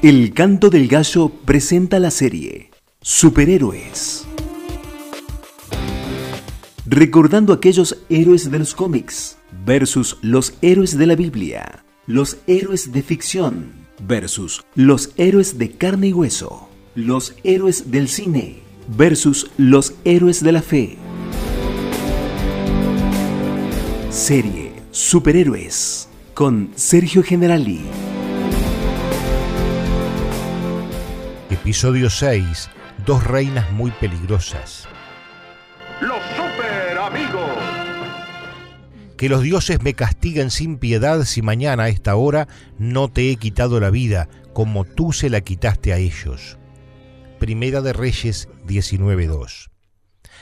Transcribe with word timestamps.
El 0.00 0.32
Canto 0.32 0.70
del 0.70 0.86
Gallo 0.86 1.28
presenta 1.44 1.98
la 1.98 2.12
serie 2.12 2.70
Superhéroes. 3.02 4.28
Recordando 6.86 7.52
aquellos 7.52 7.98
héroes 8.08 8.48
de 8.48 8.60
los 8.60 8.76
cómics 8.76 9.38
versus 9.66 10.16
los 10.22 10.54
héroes 10.62 10.96
de 10.96 11.06
la 11.06 11.16
Biblia, 11.16 11.84
los 12.06 12.36
héroes 12.46 12.92
de 12.92 13.02
ficción 13.02 13.72
versus 14.06 14.64
los 14.76 15.10
héroes 15.16 15.58
de 15.58 15.72
carne 15.72 16.06
y 16.06 16.12
hueso, 16.12 16.68
los 16.94 17.34
héroes 17.42 17.90
del 17.90 18.06
cine 18.06 18.60
versus 18.96 19.50
los 19.56 19.94
héroes 20.04 20.44
de 20.44 20.52
la 20.52 20.62
fe. 20.62 20.96
Serie 24.10 24.70
Superhéroes 24.92 26.08
con 26.34 26.70
Sergio 26.76 27.24
Generali. 27.24 27.80
Episodio 31.68 32.08
6. 32.08 32.70
Dos 33.04 33.24
reinas 33.24 33.70
muy 33.72 33.90
peligrosas. 33.90 34.88
Los 36.00 36.16
super 36.34 36.96
amigos. 36.96 37.50
Que 39.18 39.28
los 39.28 39.42
dioses 39.42 39.82
me 39.82 39.92
castiguen 39.92 40.50
sin 40.50 40.78
piedad 40.78 41.24
si 41.24 41.42
mañana 41.42 41.82
a 41.82 41.88
esta 41.90 42.16
hora 42.16 42.48
no 42.78 43.08
te 43.10 43.30
he 43.30 43.36
quitado 43.36 43.80
la 43.80 43.90
vida, 43.90 44.30
como 44.54 44.86
tú 44.86 45.12
se 45.12 45.28
la 45.28 45.42
quitaste 45.42 45.92
a 45.92 45.98
ellos. 45.98 46.56
Primera 47.38 47.82
de 47.82 47.92
Reyes 47.92 48.48
19.2. 48.66 49.68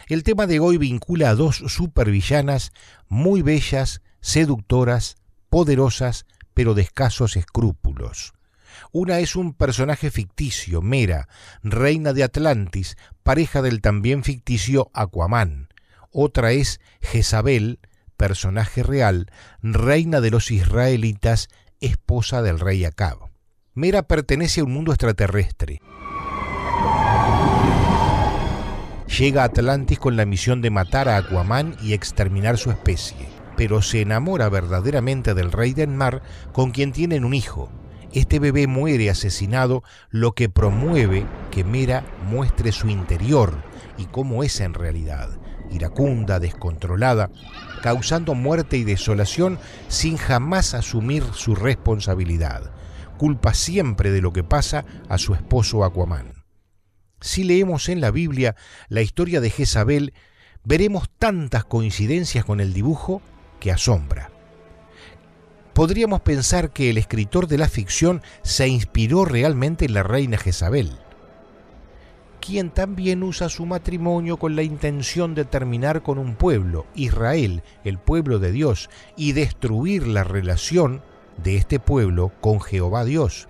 El 0.07 0.23
tema 0.23 0.47
de 0.47 0.61
hoy 0.61 0.79
vincula 0.79 1.31
a 1.31 1.35
dos 1.35 1.57
supervillanas 1.57 2.71
muy 3.09 3.43
bellas, 3.43 4.01
seductoras, 4.21 5.17
poderosas, 5.49 6.25
pero 6.55 6.75
de 6.75 6.83
escasos 6.83 7.37
escrúpulos. 7.37 8.36
Una 8.93 9.19
es 9.19 9.37
un 9.37 9.53
personaje 9.53 10.11
ficticio, 10.11 10.83
Mera, 10.83 11.29
reina 11.63 12.13
de 12.13 12.25
Atlantis, 12.25 12.97
pareja 13.23 13.63
del 13.63 13.81
también 13.81 14.25
ficticio 14.25 14.91
Aquaman. 14.95 15.69
Otra 16.11 16.53
es 16.53 16.81
Jezabel, 17.01 17.81
personaje 18.17 18.83
real, 18.83 19.31
reina 19.63 20.21
de 20.21 20.31
los 20.31 20.51
israelitas, 20.51 21.49
esposa 21.81 22.43
del 22.43 22.61
rey 22.61 22.85
Acab. 22.85 23.19
Mera 23.75 24.03
pertenece 24.05 24.61
a 24.61 24.65
un 24.65 24.73
mundo 24.73 24.93
extraterrestre. 24.93 25.83
Llega 29.19 29.43
a 29.43 29.47
Atlantis 29.47 29.99
con 29.99 30.17
la 30.17 30.25
misión 30.25 30.63
de 30.63 30.71
matar 30.71 31.09
a 31.09 31.17
Aquaman 31.17 31.77
y 31.83 31.93
exterminar 31.93 32.59
su 32.59 32.71
especie, 32.71 33.29
pero 33.57 33.83
se 33.83 34.01
enamora 34.01 34.49
verdaderamente 34.49 35.35
del 35.35 35.53
rey 35.53 35.75
del 35.75 35.89
mar 35.89 36.23
con 36.53 36.71
quien 36.71 36.93
tienen 36.93 37.25
un 37.25 37.35
hijo, 37.35 37.71
este 38.21 38.39
bebé 38.39 38.67
muere 38.67 39.11
asesinado, 39.11 39.83
lo 40.09 40.33
que 40.33 40.49
promueve 40.49 41.27
que 41.51 41.65
Mera 41.65 42.03
muestre 42.31 42.73
su 42.73 42.89
interior 42.89 43.63
y 43.99 44.07
cómo 44.07 44.43
es 44.43 44.61
en 44.61 44.73
realidad, 44.73 45.29
iracunda, 45.71 46.41
descontrolada, 46.41 47.31
causando 47.83 48.35
muerte 48.35 48.79
y 48.79 48.85
desolación 48.85 49.59
sin 49.89 50.17
jamás 50.17 50.73
asumir 50.73 51.25
su 51.35 51.55
responsabilidad. 51.55 52.73
Culpa 53.19 53.53
siempre 53.53 54.11
de 54.11 54.23
lo 54.23 54.33
que 54.33 54.45
pasa 54.45 54.87
a 55.11 55.19
su 55.19 55.35
esposo 55.35 55.85
Aquaman. 55.85 56.45
Si 57.21 57.45
leemos 57.45 57.91
en 57.91 58.01
la 58.01 58.11
Biblia 58.11 58.57
la 58.89 59.03
historia 59.03 59.43
de 59.43 59.51
Jezabel, 59.51 60.15
veremos 60.65 61.11
tantas 61.19 61.65
coincidencias 61.67 62.47
con 62.47 62.61
el 62.61 62.73
dibujo 62.73 63.21
que 63.61 63.73
asombra 63.73 64.31
podríamos 65.77 66.23
pensar 66.23 66.71
que 66.71 66.89
el 66.89 66.97
escritor 66.97 67.49
de 67.49 67.59
la 67.59 67.69
ficción 67.69 68.23
se 68.41 68.67
inspiró 68.67 69.27
realmente 69.27 69.85
en 69.85 69.93
la 69.93 70.03
reina 70.03 70.39
Jezabel, 70.39 70.91
quien 72.41 72.71
también 72.71 73.23
usa 73.23 73.51
su 73.51 73.67
matrimonio 73.67 74.39
con 74.39 74.57
la 74.57 74.63
intención 74.63 75.35
de 75.35 75.45
terminar 75.45 76.03
con 76.03 76.17
un 76.17 76.35
pueblo, 76.35 76.87
Israel, 76.95 77.63
el 77.85 77.99
pueblo 77.99 78.39
de 78.39 78.53
Dios, 78.53 78.89
y 79.19 79.33
destruir 79.33 80.07
la 80.07 80.25
relación 80.25 81.03
de 81.45 81.57
este 81.57 81.79
pueblo 81.79 82.33
con 82.41 82.63
Jehová 82.63 83.05
Dios. 83.05 83.47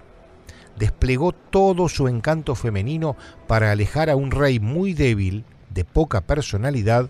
Desplegó 0.77 1.31
todo 1.31 1.89
su 1.89 2.09
encanto 2.09 2.57
femenino 2.57 3.17
para 3.47 3.71
alejar 3.71 4.11
a 4.11 4.17
un 4.17 4.33
rey 4.33 4.59
muy 4.59 4.95
débil, 4.95 5.45
de 5.71 5.85
poca 5.85 6.23
personalidad, 6.23 7.09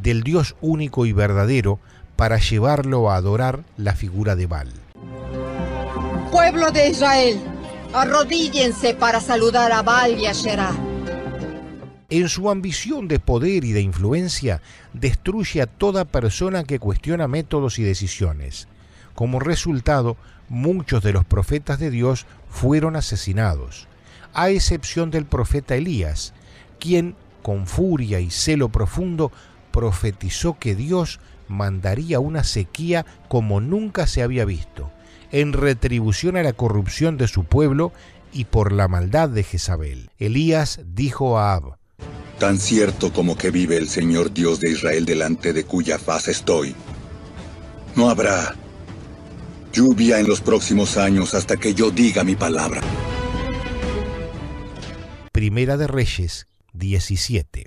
del 0.00 0.22
Dios 0.22 0.56
único 0.62 1.04
y 1.04 1.12
verdadero, 1.12 1.80
para 2.16 2.38
llevarlo 2.38 3.10
a 3.10 3.16
adorar 3.16 3.64
la 3.76 3.94
figura 3.94 4.36
de 4.36 4.46
Baal. 4.46 4.72
Pueblo 6.30 6.70
de 6.70 6.88
Israel, 6.90 7.40
arrodíllense 7.92 8.94
para 8.94 9.20
saludar 9.20 9.72
a 9.72 9.82
Baal 9.82 10.18
y 10.18 10.26
a 10.26 10.32
Sherah. 10.32 10.74
En 12.10 12.28
su 12.28 12.50
ambición 12.50 13.08
de 13.08 13.18
poder 13.18 13.64
y 13.64 13.72
de 13.72 13.80
influencia, 13.80 14.60
destruye 14.92 15.62
a 15.62 15.66
toda 15.66 16.04
persona 16.04 16.64
que 16.64 16.78
cuestiona 16.78 17.28
métodos 17.28 17.78
y 17.78 17.82
decisiones. 17.82 18.68
Como 19.14 19.40
resultado, 19.40 20.16
muchos 20.48 21.02
de 21.02 21.12
los 21.12 21.24
profetas 21.24 21.78
de 21.78 21.90
Dios 21.90 22.26
fueron 22.48 22.96
asesinados, 22.96 23.88
a 24.32 24.50
excepción 24.50 25.10
del 25.10 25.24
profeta 25.24 25.76
Elías, 25.76 26.34
quien, 26.78 27.16
con 27.42 27.66
furia 27.66 28.20
y 28.20 28.30
celo 28.30 28.68
profundo, 28.68 29.32
profetizó 29.70 30.58
que 30.58 30.74
Dios 30.74 31.20
mandaría 31.48 32.20
una 32.20 32.44
sequía 32.44 33.04
como 33.28 33.60
nunca 33.60 34.06
se 34.06 34.22
había 34.22 34.44
visto, 34.44 34.90
en 35.32 35.52
retribución 35.52 36.36
a 36.36 36.42
la 36.42 36.52
corrupción 36.52 37.16
de 37.16 37.28
su 37.28 37.44
pueblo 37.44 37.92
y 38.32 38.44
por 38.44 38.72
la 38.72 38.88
maldad 38.88 39.28
de 39.28 39.44
Jezabel. 39.44 40.10
Elías 40.18 40.80
dijo 40.84 41.38
a 41.38 41.54
Ab, 41.54 41.76
Tan 42.38 42.58
cierto 42.58 43.12
como 43.12 43.36
que 43.36 43.50
vive 43.50 43.76
el 43.76 43.88
Señor 43.88 44.34
Dios 44.34 44.60
de 44.60 44.70
Israel 44.70 45.04
delante 45.04 45.52
de 45.52 45.64
cuya 45.64 45.98
faz 45.98 46.28
estoy, 46.28 46.74
no 47.94 48.10
habrá 48.10 48.56
lluvia 49.72 50.18
en 50.18 50.28
los 50.28 50.40
próximos 50.40 50.96
años 50.96 51.34
hasta 51.34 51.56
que 51.56 51.74
yo 51.74 51.90
diga 51.90 52.24
mi 52.24 52.34
palabra. 52.36 52.80
Primera 55.32 55.76
de 55.76 55.86
Reyes 55.86 56.46
17. 56.74 57.66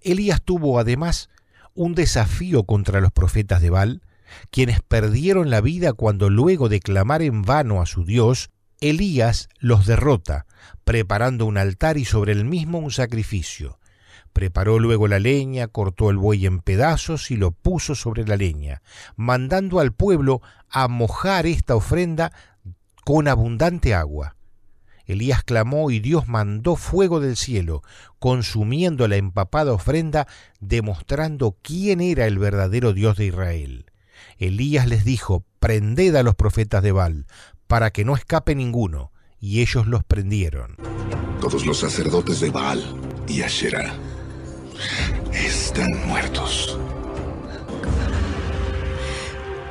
Elías 0.00 0.42
tuvo 0.42 0.78
además 0.78 1.30
un 1.74 1.94
desafío 1.94 2.64
contra 2.64 3.00
los 3.00 3.12
profetas 3.12 3.60
de 3.60 3.70
Baal, 3.70 4.02
quienes 4.50 4.80
perdieron 4.80 5.50
la 5.50 5.60
vida 5.60 5.92
cuando 5.92 6.30
luego 6.30 6.68
de 6.68 6.80
clamar 6.80 7.22
en 7.22 7.42
vano 7.42 7.82
a 7.82 7.86
su 7.86 8.04
Dios, 8.04 8.50
Elías 8.80 9.48
los 9.58 9.86
derrota, 9.86 10.46
preparando 10.84 11.46
un 11.46 11.58
altar 11.58 11.96
y 11.98 12.04
sobre 12.04 12.32
el 12.32 12.44
mismo 12.44 12.78
un 12.78 12.90
sacrificio. 12.90 13.78
Preparó 14.32 14.78
luego 14.78 15.06
la 15.06 15.20
leña, 15.20 15.68
cortó 15.68 16.10
el 16.10 16.16
buey 16.16 16.46
en 16.46 16.58
pedazos 16.58 17.30
y 17.30 17.36
lo 17.36 17.52
puso 17.52 17.94
sobre 17.94 18.26
la 18.26 18.36
leña, 18.36 18.82
mandando 19.16 19.78
al 19.78 19.92
pueblo 19.92 20.42
a 20.68 20.88
mojar 20.88 21.46
esta 21.46 21.76
ofrenda 21.76 22.32
con 23.04 23.28
abundante 23.28 23.94
agua. 23.94 24.36
Elías 25.06 25.44
clamó 25.44 25.90
y 25.90 26.00
Dios 26.00 26.28
mandó 26.28 26.76
fuego 26.76 27.20
del 27.20 27.36
cielo, 27.36 27.82
consumiendo 28.18 29.06
la 29.08 29.16
empapada 29.16 29.72
ofrenda, 29.72 30.26
demostrando 30.60 31.56
quién 31.62 32.00
era 32.00 32.26
el 32.26 32.38
verdadero 32.38 32.92
Dios 32.92 33.16
de 33.16 33.26
Israel. 33.26 33.86
Elías 34.38 34.86
les 34.88 35.04
dijo, 35.04 35.44
prended 35.60 36.14
a 36.16 36.22
los 36.22 36.34
profetas 36.34 36.82
de 36.82 36.92
Baal, 36.92 37.26
para 37.66 37.90
que 37.90 38.04
no 38.04 38.14
escape 38.14 38.54
ninguno, 38.54 39.12
y 39.38 39.60
ellos 39.60 39.86
los 39.86 40.04
prendieron. 40.04 40.76
Todos 41.40 41.66
los 41.66 41.78
sacerdotes 41.78 42.40
de 42.40 42.50
Baal 42.50 42.82
y 43.28 43.42
Asherah 43.42 43.94
están 45.32 45.90
muertos. 46.06 46.78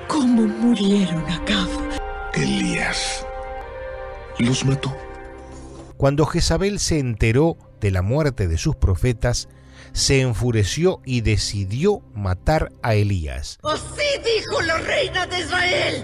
¿Cómo 0.07 0.43
murieron 0.43 1.23
acá? 1.31 1.67
Elías 2.35 3.25
los 4.39 4.63
mató. 4.65 4.95
Cuando 6.03 6.25
Jezabel 6.25 6.81
se 6.81 6.99
enteró 6.99 7.55
de 7.79 7.89
la 7.89 8.01
muerte 8.01 8.49
de 8.49 8.57
sus 8.57 8.75
profetas, 8.75 9.47
se 9.93 10.19
enfureció 10.19 10.99
y 11.05 11.21
decidió 11.21 12.01
matar 12.13 12.73
a 12.81 12.93
Elías. 12.93 13.57
Así 13.63 14.03
dijo 14.21 14.61
la 14.63 14.79
reina 14.79 15.25
de 15.27 15.39
Israel. 15.39 16.03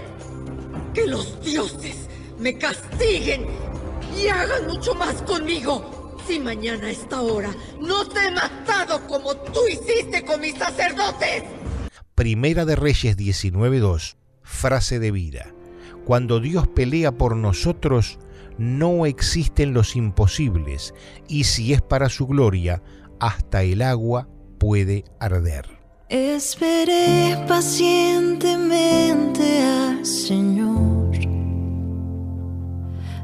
Que 0.94 1.06
los 1.06 1.44
dioses 1.44 2.08
me 2.38 2.56
castiguen 2.56 3.44
y 4.16 4.28
hagan 4.28 4.68
mucho 4.68 4.94
más 4.94 5.20
conmigo. 5.20 6.16
Si 6.26 6.38
mañana 6.40 6.86
a 6.86 6.90
esta 6.92 7.20
hora 7.20 7.54
no 7.78 8.08
te 8.08 8.26
he 8.26 8.30
matado 8.30 9.06
como 9.06 9.36
tú 9.36 9.60
hiciste 9.70 10.24
con 10.24 10.40
mis 10.40 10.54
sacerdotes. 10.54 11.42
Primera 12.14 12.64
de 12.64 12.74
Reyes 12.74 13.18
19.2, 13.18 14.16
frase 14.42 14.98
de 14.98 15.10
vida. 15.10 15.52
Cuando 16.06 16.40
Dios 16.40 16.66
pelea 16.68 17.12
por 17.12 17.36
nosotros, 17.36 18.18
no 18.60 19.06
existen 19.06 19.72
los 19.72 19.96
imposibles, 19.96 20.94
y 21.26 21.44
si 21.44 21.72
es 21.72 21.80
para 21.80 22.10
su 22.10 22.26
gloria, 22.26 22.82
hasta 23.18 23.62
el 23.62 23.80
agua 23.80 24.28
puede 24.58 25.06
arder. 25.18 25.64
Esperé 26.10 27.42
pacientemente 27.48 29.62
al 29.62 30.04
Señor. 30.04 31.10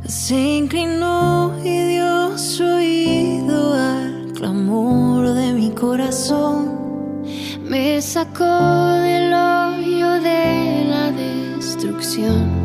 Se 0.07 0.57
inclinó 0.57 1.53
y 1.63 1.87
dio 1.87 2.39
su 2.39 2.65
oído 2.65 3.75
al 3.75 4.33
clamor 4.33 5.35
de 5.35 5.53
mi 5.53 5.71
corazón. 5.73 7.23
Me 7.63 8.01
sacó 8.01 8.45
del 8.45 9.35
hoyo 9.35 10.13
de 10.23 10.87
la 10.89 11.13
destrucción 11.13 12.56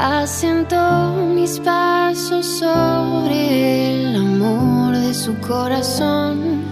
Asentó 0.00 1.10
mis 1.34 1.58
pasos 1.58 2.46
sobre 2.46 4.00
el 4.00 4.14
amor 4.14 4.96
de 4.96 5.12
su 5.12 5.36
corazón. 5.40 6.62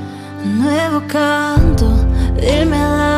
Nuevo 0.45 1.03
canto, 1.09 1.89
él 2.37 2.67
me 2.67 2.77
ha 2.77 3.16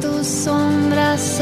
tus 0.00 0.26
sombras. 0.26 1.40